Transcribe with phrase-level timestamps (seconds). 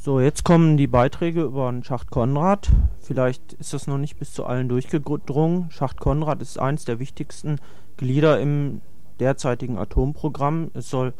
[0.00, 2.70] So, jetzt kommen die Beiträge über den Schacht Konrad.
[3.00, 5.72] Vielleicht ist das noch nicht bis zu allen durchgedrungen.
[5.72, 7.58] Schacht Konrad ist eines der wichtigsten
[7.96, 8.80] Glieder im
[9.18, 10.70] derzeitigen Atomprogramm.
[10.72, 11.14] Es soll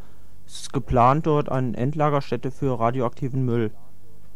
[0.45, 3.71] es ist geplant, dort eine Endlagerstätte für radioaktiven Müll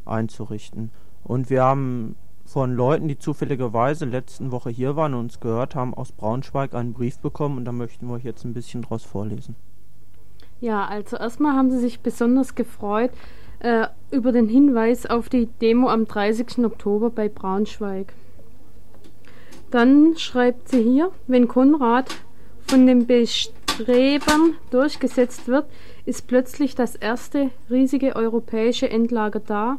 [0.04, 0.92] einzurichten.
[1.24, 5.94] Und wir haben von Leuten, die zufälligerweise letzten Woche hier waren und uns gehört haben,
[5.94, 9.56] aus Braunschweig einen Brief bekommen und da möchten wir euch jetzt ein bisschen draus vorlesen.
[10.60, 13.12] Ja, also erstmal haben sie sich besonders gefreut
[13.64, 16.60] äh, über den Hinweis auf die Demo am 30.
[16.60, 18.14] Oktober bei Braunschweig.
[19.72, 22.16] Dann schreibt sie hier, wenn Konrad
[22.68, 25.66] von den Bestrebern durchgesetzt wird,
[26.06, 29.78] ist plötzlich das erste riesige europäische Endlager da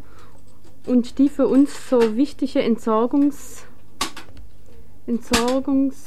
[0.87, 3.65] und die für uns so wichtige Entsorgungs
[5.07, 6.05] Entsorgungs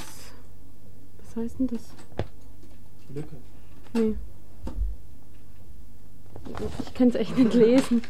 [1.38, 1.82] was heißt denn das?
[3.14, 3.36] Lücke.
[3.94, 4.16] Nee.
[6.86, 8.02] Ich kann es echt nicht lesen.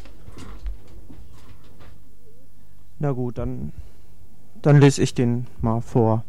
[3.00, 3.72] Na gut, dann,
[4.60, 6.24] dann lese ich den mal vor.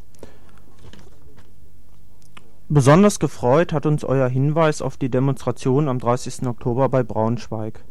[2.71, 6.45] Besonders gefreut hat uns euer Hinweis auf die Demonstration am 30.
[6.45, 7.83] Oktober bei Braunschweig.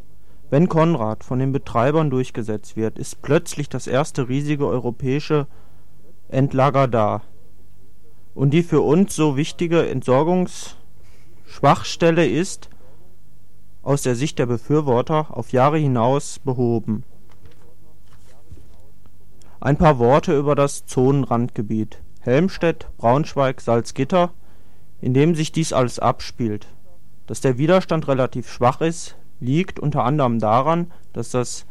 [0.51, 5.49] Wenn Konrad von den Betreibern durchgesetzt wird, ist plötzlich das erste riesige europäische
[6.29, 7.23] Endlager da.
[8.35, 12.71] Und die für uns so wichtige Entsorgungsschwachstelle ist,
[13.83, 17.03] aus der Sicht der Befürworter, auf Jahre hinaus behoben.
[19.61, 24.31] Ein paar Worte über das Zonenrandgebiet Helmstedt, Braunschweig, Salzgitter
[25.01, 26.69] in dem sich dies alles abspielt.
[27.27, 31.67] Dass der Widerstand relativ schwach ist, liegt unter anderem daran, dass das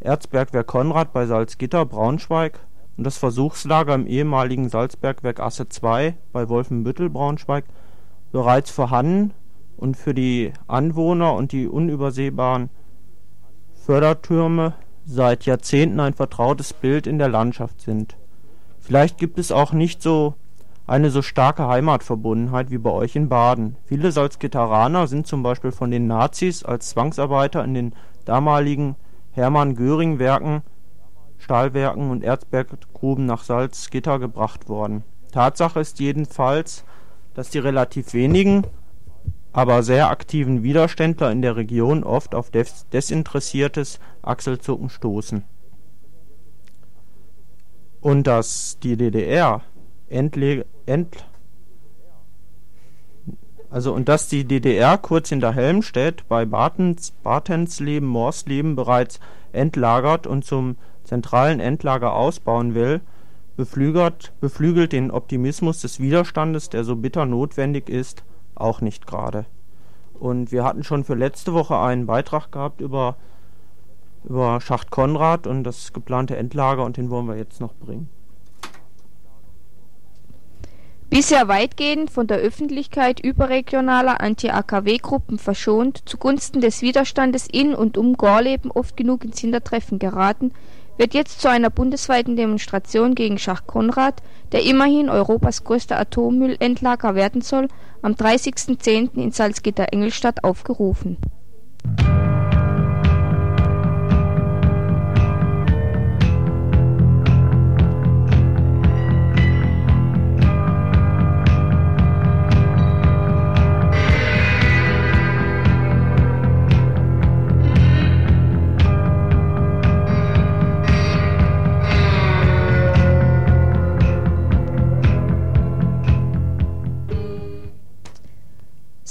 [0.00, 2.60] Erzbergwerk Konrad bei Salzgitter (Braunschweig)
[2.98, 7.64] und das Versuchslager im ehemaligen Salzbergwerk Asse II bei Wolfenbüttel (Braunschweig)
[8.32, 9.32] bereits vorhanden
[9.78, 12.68] und für die Anwohner und die unübersehbaren
[13.74, 14.74] Fördertürme
[15.06, 18.16] seit Jahrzehnten ein vertrautes Bild in der Landschaft sind.
[18.80, 20.34] Vielleicht gibt es auch nicht so
[20.86, 23.76] eine so starke Heimatverbundenheit wie bei euch in Baden.
[23.84, 27.94] Viele Salzgitteraner sind zum Beispiel von den Nazis als Zwangsarbeiter in den
[28.24, 28.96] damaligen
[29.32, 30.62] Hermann-Göring-Werken,
[31.38, 35.04] Stahlwerken und Erzberggruben nach Salzgitter gebracht worden.
[35.30, 36.84] Tatsache ist jedenfalls,
[37.34, 38.66] dass die relativ wenigen,
[39.52, 45.42] aber sehr aktiven Widerständler in der Region oft auf desinteressiertes Achselzucken stoßen.
[48.00, 49.62] Und dass die DDR
[50.08, 51.24] Endle End
[53.70, 59.20] also und dass die DDR kurz hinter Helmstedt bei Bartens, Bartensleben, Morsleben bereits
[59.52, 63.00] entlagert und zum zentralen Endlager ausbauen will,
[63.56, 68.24] beflügelt den Optimismus des Widerstandes, der so bitter notwendig ist,
[68.60, 69.46] auch nicht gerade.
[70.14, 73.16] Und wir hatten schon für letzte Woche einen Beitrag gehabt über,
[74.24, 78.08] über Schacht Konrad und das geplante Endlager und den wollen wir jetzt noch bringen.
[81.10, 88.70] Bisher weitgehend von der Öffentlichkeit überregionaler Anti-AKW-Gruppen verschont, zugunsten des Widerstandes in und um Gorleben
[88.70, 90.52] oft genug ins Hintertreffen geraten,
[91.00, 94.22] wird jetzt zu einer bundesweiten Demonstration gegen Schacht Konrad,
[94.52, 97.68] der immerhin Europas größter Atommüllendlager werden soll,
[98.02, 99.14] am 30.10.
[99.14, 101.16] in Salzgitter-Engelstadt aufgerufen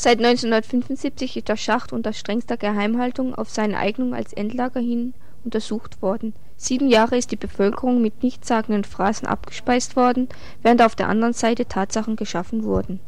[0.10, 6.02] Seit 1975 ist der Schacht unter strengster Geheimhaltung auf seine Eignung als Endlager hin untersucht
[6.02, 6.34] worden.
[6.58, 10.28] Sieben Jahre ist die Bevölkerung mit nichtssagenden Phrasen abgespeist worden,
[10.64, 13.02] während auf der anderen Seite Tatsachen geschaffen wurden.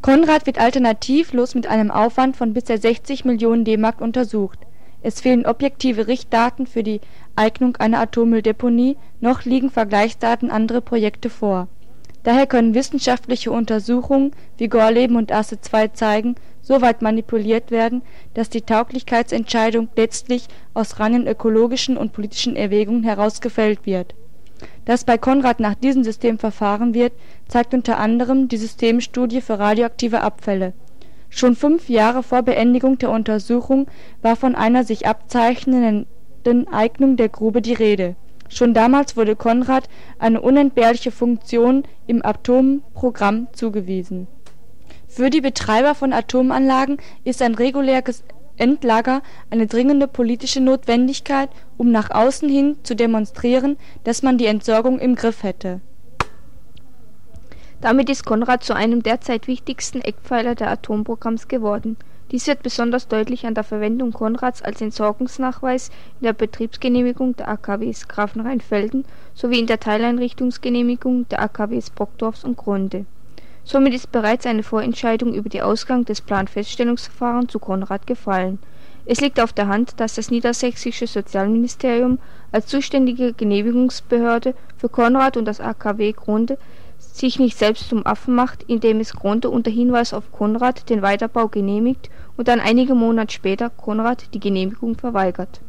[0.00, 4.60] Konrad wird alternativlos mit einem Aufwand von bisher 60 Millionen D-Mark untersucht.
[5.02, 7.02] Es fehlen objektive Richtdaten für die
[7.36, 11.68] Eignung einer Atommülldeponie, noch liegen Vergleichsdaten anderer Projekte vor
[12.28, 18.02] Daher können wissenschaftliche Untersuchungen, wie Gorleben und Asse II zeigen, so weit manipuliert werden,
[18.34, 24.14] dass die Tauglichkeitsentscheidung letztlich aus reinen ökologischen und politischen Erwägungen heraus gefällt wird.
[24.84, 27.14] Dass bei Konrad nach diesem System verfahren wird,
[27.46, 30.74] zeigt unter anderem die Systemstudie für radioaktive Abfälle.
[31.30, 33.86] Schon fünf Jahre vor Beendigung der Untersuchung
[34.20, 36.06] war von einer sich abzeichnenden
[36.70, 38.16] Eignung der Grube die Rede
[38.48, 44.26] Schon damals wurde Konrad eine unentbehrliche Funktion im Atomprogramm zugewiesen.
[45.06, 48.24] Für die Betreiber von Atomanlagen ist ein reguläres
[48.56, 54.98] Endlager eine dringende politische Notwendigkeit, um nach außen hin zu demonstrieren, dass man die Entsorgung
[54.98, 55.80] im Griff hätte.
[57.80, 61.96] Damit ist Konrad zu einem derzeit wichtigsten Eckpfeiler der Atomprogramms geworden.
[62.30, 65.88] Dies wird besonders deutlich an der Verwendung Konrads als Entsorgungsnachweis
[66.20, 73.06] in der Betriebsgenehmigung der AKWs Grafenrheinfelden sowie in der Teileinrichtungsgenehmigung der AKWs Brockdorf und Gronde
[73.64, 78.58] Somit ist bereits eine Vorentscheidung über den Ausgang des Planfeststellungsverfahrens zu Konrad gefallen.
[79.04, 82.18] Es liegt auf der Hand, dass das niedersächsische Sozialministerium
[82.50, 86.56] als zuständige Genehmigungsbehörde für Konrad und das AKW Gronde
[86.98, 91.48] sich nicht selbst zum Affen macht, indem es Gronde unter Hinweis auf Konrad den Weiterbau
[91.48, 95.60] genehmigt und dann einige Monate später Konrad die Genehmigung verweigert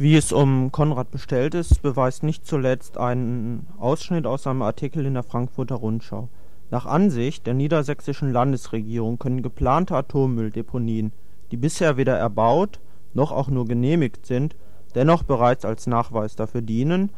[0.00, 5.14] Wie es um Konrad bestellt ist, beweist nicht zuletzt ein Ausschnitt aus seinem Artikel in
[5.14, 6.28] der Frankfurter Rundschau.
[6.70, 11.12] Nach Ansicht der niedersächsischen Landesregierung können geplante Atommülldeponien,
[11.50, 12.78] die bisher weder erbaut
[13.12, 14.54] noch auch nur genehmigt sind,
[14.94, 17.10] dennoch bereits als Nachweis dafür dienen,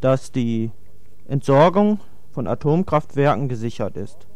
[0.00, 0.70] dass die
[1.28, 4.26] Entsorgung von Atomkraftwerken gesichert ist.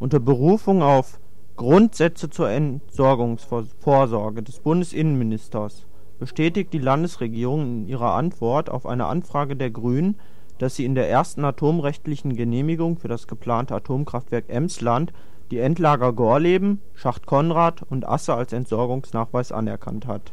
[0.00, 1.20] Unter Berufung auf
[1.54, 5.86] Grundsätze zur Entsorgungsvorsorge des Bundesinnenministers
[6.18, 10.16] bestätigt die Landesregierung in ihrer Antwort auf eine Anfrage der Grünen,
[10.58, 15.12] dass sie in der ersten atomrechtlichen Genehmigung für das geplante Atomkraftwerk Emsland
[15.50, 20.32] die Endlager Gorleben, Schacht Konrad und Asse als Entsorgungsnachweis anerkannt hat.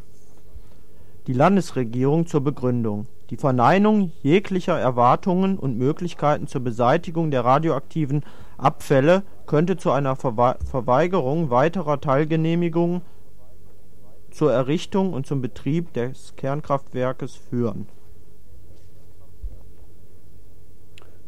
[1.27, 8.23] Die Landesregierung zur Begründung: Die Verneinung jeglicher Erwartungen und Möglichkeiten zur Beseitigung der radioaktiven
[8.57, 13.01] Abfälle könnte zu einer Verweigerung weiterer Teilgenehmigungen
[14.35, 17.87] zur Errichtung und zum Betrieb des Kernkraftwerkes führen.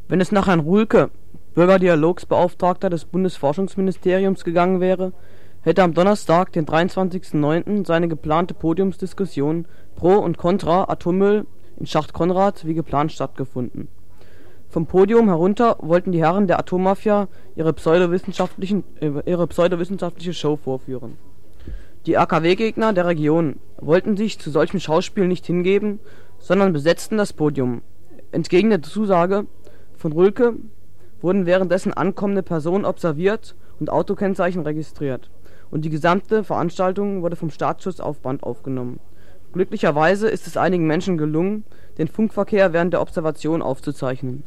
[0.10, 1.10] Wenn es nach Herrn Ruhlke,
[1.54, 5.14] Bürgerdialogsbeauftragter des Bundesforschungsministeriums, gegangen wäre,
[5.62, 11.46] hätte am Donnerstag, den 23.09., seine geplante Podiumsdiskussion Pro und Contra Atommüll
[11.78, 13.88] in Schacht Konrad wie geplant stattgefunden.
[14.68, 21.18] Vom Podium herunter wollten die Herren der Atommafia ihre pseudowissenschaftliche Show vorführen
[22.08, 26.00] die AKW-Gegner der Region wollten sich zu solchem Schauspiel nicht hingeben,
[26.40, 27.82] sondern besetzten das Podium.
[28.32, 29.46] Entgegen der Zusage
[29.98, 30.54] von Rülke
[31.20, 35.30] wurden währenddessen ankommende Personen observiert und Autokennzeichen registriert,
[35.70, 39.02] und die gesamte Veranstaltung wurde vom Staatsschutz auf Band aufgenommen.
[39.52, 41.66] Glücklicherweise ist es einigen Menschen gelungen,
[41.98, 44.44] den Funkverkehr während der Observation aufzuzeichnen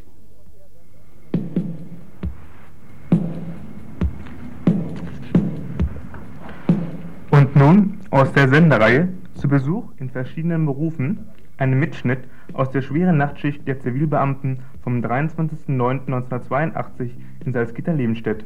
[8.11, 11.29] aus der Sendereihe Zu Besuch in verschiedenen Berufen
[11.59, 12.19] ein Mitschnitt
[12.53, 17.11] aus der schweren Nachtschicht der Zivilbeamten vom 23.09.1982
[17.45, 18.45] in Salzgitter-Lebenstedt